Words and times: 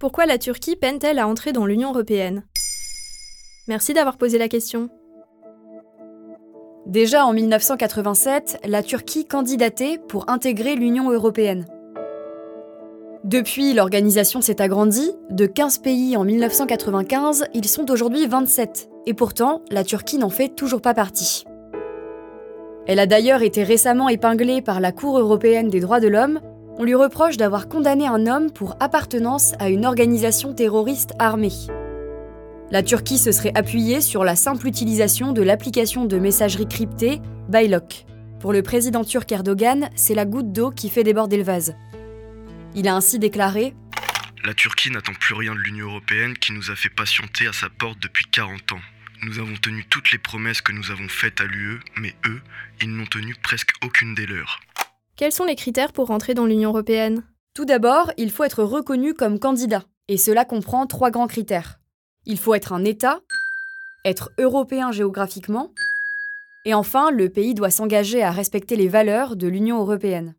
Pourquoi 0.00 0.24
la 0.24 0.38
Turquie 0.38 0.76
peine-t-elle 0.76 1.18
à 1.18 1.28
entrer 1.28 1.52
dans 1.52 1.66
l'Union 1.66 1.90
européenne? 1.90 2.44
Merci 3.68 3.92
d'avoir 3.92 4.16
posé 4.16 4.38
la 4.38 4.48
question. 4.48 4.88
Déjà 6.86 7.26
en 7.26 7.34
1987, 7.34 8.60
la 8.64 8.82
Turquie 8.82 9.26
candidatait 9.26 10.00
pour 10.08 10.30
intégrer 10.30 10.74
l'Union 10.74 11.10
européenne. 11.10 11.66
Depuis, 13.24 13.74
l'organisation 13.74 14.40
s'est 14.40 14.62
agrandie. 14.62 15.12
De 15.28 15.44
15 15.44 15.80
pays 15.80 16.16
en 16.16 16.24
1995, 16.24 17.44
ils 17.52 17.68
sont 17.68 17.90
aujourd'hui 17.90 18.26
27. 18.26 18.88
Et 19.04 19.12
pourtant, 19.12 19.60
la 19.70 19.84
Turquie 19.84 20.16
n'en 20.16 20.30
fait 20.30 20.48
toujours 20.48 20.80
pas 20.80 20.94
partie. 20.94 21.44
Elle 22.86 23.00
a 23.00 23.06
d'ailleurs 23.06 23.42
été 23.42 23.64
récemment 23.64 24.08
épinglée 24.08 24.62
par 24.62 24.80
la 24.80 24.92
Cour 24.92 25.18
européenne 25.18 25.68
des 25.68 25.80
droits 25.80 26.00
de 26.00 26.08
l'homme. 26.08 26.40
On 26.80 26.84
lui 26.84 26.94
reproche 26.94 27.36
d'avoir 27.36 27.68
condamné 27.68 28.06
un 28.06 28.26
homme 28.26 28.50
pour 28.50 28.74
appartenance 28.80 29.52
à 29.58 29.68
une 29.68 29.84
organisation 29.84 30.54
terroriste 30.54 31.12
armée. 31.18 31.52
La 32.70 32.82
Turquie 32.82 33.18
se 33.18 33.32
serait 33.32 33.52
appuyée 33.54 34.00
sur 34.00 34.24
la 34.24 34.34
simple 34.34 34.66
utilisation 34.66 35.34
de 35.34 35.42
l'application 35.42 36.06
de 36.06 36.18
messagerie 36.18 36.66
cryptée 36.66 37.20
Baylock. 37.50 38.06
Pour 38.40 38.54
le 38.54 38.62
président 38.62 39.04
turc 39.04 39.30
Erdogan, 39.30 39.90
c'est 39.94 40.14
la 40.14 40.24
goutte 40.24 40.52
d'eau 40.52 40.70
qui 40.70 40.88
fait 40.88 41.04
déborder 41.04 41.36
le 41.36 41.42
vase. 41.42 41.74
Il 42.74 42.88
a 42.88 42.96
ainsi 42.96 43.18
déclaré 43.18 43.74
La 44.42 44.54
Turquie 44.54 44.90
n'attend 44.90 45.12
plus 45.12 45.34
rien 45.34 45.54
de 45.54 45.60
l'Union 45.60 45.88
européenne 45.88 46.32
qui 46.32 46.54
nous 46.54 46.70
a 46.70 46.76
fait 46.76 46.88
patienter 46.88 47.46
à 47.46 47.52
sa 47.52 47.68
porte 47.68 47.98
depuis 48.00 48.24
40 48.24 48.72
ans. 48.72 48.80
Nous 49.22 49.38
avons 49.38 49.56
tenu 49.56 49.84
toutes 49.84 50.12
les 50.12 50.18
promesses 50.18 50.62
que 50.62 50.72
nous 50.72 50.90
avons 50.90 51.08
faites 51.10 51.42
à 51.42 51.44
l'UE, 51.44 51.80
mais 51.96 52.14
eux, 52.24 52.40
ils 52.80 52.88
n'ont 52.88 53.04
tenu 53.04 53.34
presque 53.42 53.72
aucune 53.82 54.14
des 54.14 54.24
leurs. 54.24 54.60
Quels 55.20 55.32
sont 55.32 55.44
les 55.44 55.54
critères 55.54 55.92
pour 55.92 56.06
rentrer 56.06 56.32
dans 56.32 56.46
l'Union 56.46 56.70
européenne? 56.70 57.22
Tout 57.52 57.66
d'abord, 57.66 58.10
il 58.16 58.30
faut 58.30 58.44
être 58.44 58.62
reconnu 58.62 59.12
comme 59.12 59.38
candidat, 59.38 59.84
et 60.08 60.16
cela 60.16 60.46
comprend 60.46 60.86
trois 60.86 61.10
grands 61.10 61.26
critères. 61.26 61.78
Il 62.24 62.38
faut 62.38 62.54
être 62.54 62.72
un 62.72 62.86
État, 62.86 63.20
être 64.06 64.30
européen 64.38 64.92
géographiquement, 64.92 65.72
et 66.64 66.72
enfin, 66.72 67.10
le 67.10 67.28
pays 67.28 67.52
doit 67.52 67.68
s'engager 67.68 68.22
à 68.22 68.30
respecter 68.30 68.76
les 68.76 68.88
valeurs 68.88 69.36
de 69.36 69.46
l'Union 69.46 69.78
européenne. 69.78 70.32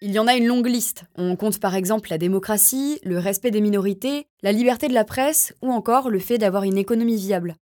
Il 0.00 0.12
y 0.12 0.18
en 0.18 0.26
a 0.26 0.36
une 0.36 0.46
longue 0.46 0.68
liste. 0.68 1.04
On 1.16 1.36
compte 1.36 1.60
par 1.60 1.74
exemple 1.74 2.08
la 2.08 2.16
démocratie, 2.16 2.98
le 3.04 3.18
respect 3.18 3.50
des 3.50 3.60
minorités, 3.60 4.24
la 4.42 4.52
liberté 4.52 4.88
de 4.88 4.94
la 4.94 5.04
presse 5.04 5.52
ou 5.60 5.70
encore 5.70 6.08
le 6.08 6.18
fait 6.18 6.38
d'avoir 6.38 6.62
une 6.62 6.78
économie 6.78 7.16
viable. 7.16 7.56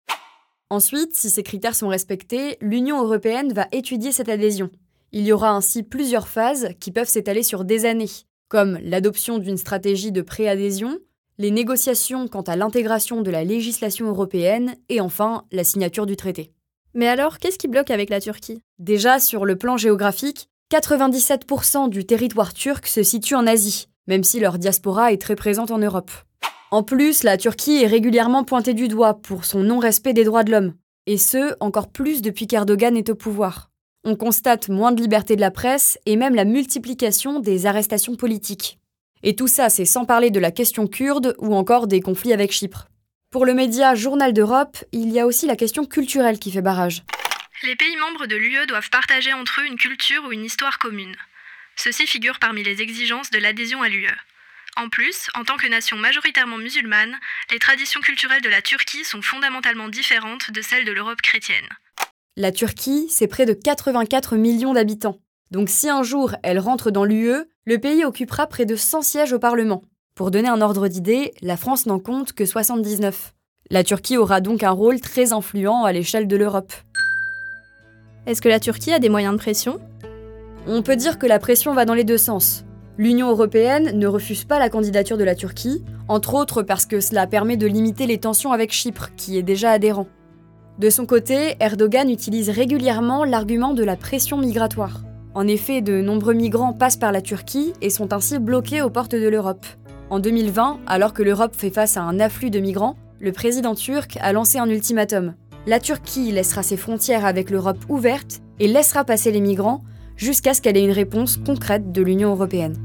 Ensuite, 0.69 1.15
si 1.15 1.31
ces 1.31 1.43
critères 1.43 1.75
sont 1.75 1.89
respectés, 1.89 2.59
l'Union 2.61 3.03
européenne 3.03 3.55
va 3.55 3.67
étudier 3.73 4.13
cette 4.13 4.29
adhésion. 4.29 4.69
Il 5.13 5.25
y 5.25 5.33
aura 5.33 5.53
ainsi 5.53 5.83
plusieurs 5.83 6.29
phases 6.29 6.69
qui 6.81 6.93
peuvent 6.93 7.09
s'étaler 7.09 7.43
sur 7.43 7.65
des 7.65 7.87
années, 7.87 8.11
comme 8.49 8.79
l'adoption 8.83 9.39
d'une 9.39 9.57
stratégie 9.57 10.13
de 10.13 10.23
préadhésion, 10.23 10.99
les 11.39 11.51
négociations 11.51 12.29
quant 12.29 12.43
à 12.43 12.57
l'intégration 12.57 13.23
de 13.23 13.31
la 13.31 13.45
législation 13.45 14.07
européenne 14.09 14.75
et 14.89 15.01
enfin 15.01 15.45
la 15.53 15.65
signature 15.65 16.05
du 16.05 16.17
traité. 16.17 16.53
Mais 16.95 17.09
alors, 17.09 17.39
qu'est-ce 17.39 17.59
qui 17.59 17.69
bloque 17.69 17.91
avec 17.91 18.11
la 18.11 18.21
Turquie? 18.21 18.61
Déjà, 18.79 19.21
sur 19.21 19.45
le 19.45 19.57
plan 19.57 19.77
géographique, 19.77 20.49
97% 20.73 21.89
du 21.89 22.05
territoire 22.05 22.53
turc 22.53 22.87
se 22.87 23.03
situe 23.03 23.35
en 23.35 23.47
Asie, 23.47 23.89
même 24.09 24.25
si 24.25 24.41
leur 24.41 24.59
diaspora 24.59 25.13
est 25.13 25.21
très 25.21 25.37
présente 25.37 25.71
en 25.71 25.79
Europe. 25.79 26.11
En 26.71 26.83
plus, 26.83 27.23
la 27.23 27.39
Turquie 27.39 27.83
est 27.83 27.87
régulièrement 27.87 28.45
pointée 28.45 28.75
du 28.75 28.89
doigt 28.89 29.15
pour 29.15 29.47
son 29.47 29.61
non-respect 29.61 30.13
des 30.13 30.25
droits 30.25 30.45
de 30.45 30.51
l'homme, 30.51 30.75
et 31.07 31.17
ce, 31.17 31.55
encore 31.61 31.89
plus 31.89 32.21
depuis 32.21 32.47
qu'Erdogan 32.47 32.97
est 32.97 33.09
au 33.09 33.15
pouvoir. 33.15 33.71
On 34.05 34.17
constate 34.17 34.69
moins 34.69 34.93
de 34.93 35.01
liberté 35.01 35.37
de 35.37 35.41
la 35.41 35.51
presse 35.51 35.99
et 36.07 36.17
même 36.17 36.35
la 36.35 36.45
multiplication 36.45 37.41
des 37.41 37.67
arrestations 37.67 38.17
politiques. 38.17 38.79
Et 39.23 39.35
tout 39.35 39.49
ça, 39.49 39.69
c'est 39.69 39.85
sans 39.85 40.05
parler 40.05 40.31
de 40.31 40.41
la 40.41 40.51
question 40.51 40.87
kurde 40.87 41.35
ou 41.39 41.55
encore 41.55 41.87
des 41.87 42.01
conflits 42.01 42.33
avec 42.33 42.53
Chypre. 42.53 42.89
Pour 43.31 43.45
le 43.45 43.55
média 43.55 43.95
Journal 43.95 44.33
d'Europe, 44.33 44.79
il 44.93 45.11
y 45.11 45.21
a 45.21 45.27
aussi 45.27 45.47
la 45.47 45.57
question 45.57 45.85
culturelle 45.85 46.39
qui 46.39 46.53
fait 46.53 46.63
barrage. 46.63 47.03
Les 47.65 47.77
pays 47.77 47.97
membres 47.97 48.27
de 48.27 48.37
l'UE 48.37 48.67
doivent 48.67 48.91
partager 48.91 49.33
entre 49.33 49.61
eux 49.61 49.67
une 49.67 49.77
culture 49.77 50.25
ou 50.25 50.33
une 50.33 50.45
histoire 50.45 50.79
commune. 50.79 51.17
Ceci 51.75 52.07
figure 52.07 52.39
parmi 52.39 52.63
les 52.63 52.81
exigences 52.81 53.31
de 53.31 53.39
l'adhésion 53.39 53.83
à 53.83 53.89
l'UE. 53.89 54.09
En 54.77 54.89
plus, 54.89 55.29
en 55.35 55.43
tant 55.43 55.57
que 55.57 55.67
nation 55.67 55.97
majoritairement 55.97 56.57
musulmane, 56.57 57.19
les 57.51 57.59
traditions 57.59 58.01
culturelles 58.01 58.43
de 58.43 58.49
la 58.49 58.63
Turquie 58.63 59.05
sont 59.05 59.23
fondamentalement 59.23 59.89
différentes 59.89 60.53
de 60.53 60.63
celles 60.63 60.85
de 60.85 60.93
l'Europe 60.93 61.21
chrétienne. 61.21 61.69
La 62.41 62.53
Turquie, 62.53 63.09
c'est 63.11 63.27
près 63.27 63.47
de 63.47 63.53
84 63.53 64.37
millions 64.37 64.73
d'habitants. 64.73 65.17
Donc 65.51 65.69
si 65.69 65.89
un 65.89 66.05
jour 66.05 66.37
elle 66.45 66.61
rentre 66.61 66.93
dans 66.93 67.05
l'UE, 67.05 67.35
le 67.65 67.79
pays 67.79 68.05
occupera 68.05 68.47
près 68.47 68.65
de 68.65 68.77
100 68.77 69.03
sièges 69.03 69.33
au 69.33 69.41
Parlement. 69.41 69.83
Pour 70.15 70.31
donner 70.31 70.47
un 70.47 70.61
ordre 70.61 70.87
d'idée, 70.87 71.35
la 71.43 71.57
France 71.57 71.87
n'en 71.87 71.99
compte 71.99 72.35
que 72.35 72.45
79. 72.45 73.35
La 73.71 73.83
Turquie 73.83 74.17
aura 74.17 74.41
donc 74.41 74.63
un 74.63 74.71
rôle 74.71 75.01
très 75.01 75.33
influent 75.33 75.83
à 75.83 75.91
l'échelle 75.91 76.29
de 76.29 76.37
l'Europe. 76.37 76.73
Est-ce 78.29 78.41
que 78.41 78.49
la 78.49 78.61
Turquie 78.61 78.93
a 78.93 79.01
des 79.01 79.09
moyens 79.09 79.35
de 79.35 79.41
pression? 79.41 79.81
On 80.69 80.83
peut 80.83 80.95
dire 80.95 81.19
que 81.19 81.27
la 81.27 81.41
pression 81.41 81.75
va 81.75 81.87
dans 81.87 81.95
les 81.95 82.05
deux 82.05 82.19
sens. 82.19 82.65
L'Union 82.99 83.31
européenne 83.31 83.99
ne 83.99 84.07
refuse 84.07 84.45
pas 84.45 84.61
la 84.61 84.71
candidature 84.71 85.19
de 85.19 85.25
la 85.25 85.35
Turquie, 85.35 85.83
entre 86.07 86.35
autres 86.35 86.63
parce 86.63 86.87
que 86.87 87.01
cela 87.01 87.27
permet 87.27 87.57
de 87.57 87.67
limiter 87.67 88.07
les 88.07 88.19
tensions 88.19 88.53
avec 88.53 88.71
Chypre, 88.71 89.09
qui 89.17 89.39
est 89.39 89.43
déjà 89.43 89.73
adhérent. 89.73 90.07
De 90.79 90.91
son 90.91 91.07
côté, 91.07 91.57
Erdogan 91.59 92.09
utilise 92.09 92.51
régulièrement 92.51 93.25
l'argument 93.25 93.75
de 93.75 93.83
la 93.83 93.97
pression 93.97 94.37
migratoire. 94.37 95.03
En 95.35 95.49
effet, 95.49 95.81
de 95.81 96.01
nombreux 96.01 96.35
migrants 96.35 96.73
passent 96.73 96.97
par 96.97 97.11
la 97.11 97.21
Turquie 97.21 97.73
et 97.83 97.91
sont 97.91 98.13
ainsi 98.13 98.39
bloqués 98.39 98.81
aux 98.81 98.91
portes 98.91 99.17
de 99.17 99.27
l'Europe. 99.27 99.67
En 100.09 100.21
2020, 100.21 100.79
alors 100.87 101.15
que 101.15 101.25
l'Europe 101.25 101.57
fait 101.57 101.71
face 101.71 101.97
à 101.97 102.03
un 102.03 102.21
afflux 102.21 102.51
de 102.51 102.61
migrants, 102.61 102.97
le 103.19 103.33
président 103.33 103.75
turc 103.75 104.19
a 104.21 104.33
lancé 104.33 104.59
un 104.59 104.71
ultimatum. 104.71 105.35
La 105.67 105.81
Turquie 105.81 106.31
laissera 106.31 106.63
ses 106.63 106.77
frontières 106.77 107.25
avec 107.25 107.51
l'Europe 107.51 107.85
ouvertes 107.89 108.41
et 108.61 108.69
laissera 108.69 109.03
passer 109.05 109.33
les 109.33 109.41
migrants 109.41 109.83
jusqu'à 110.17 110.55
ce 110.55 110.63
qu'elle 110.63 110.77
ait 110.77 110.85
une 110.85 110.93
réponse 110.93 111.39
concrète 111.39 111.91
de 111.91 112.03
l'Union 112.03 112.31
européenne. 112.31 112.77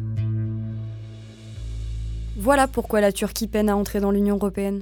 Voilà 2.39 2.67
pourquoi 2.67 3.01
la 3.01 3.11
Turquie 3.11 3.47
peine 3.47 3.69
à 3.69 3.77
entrer 3.77 3.99
dans 3.99 4.11
l'Union 4.11 4.37
européenne. 4.37 4.81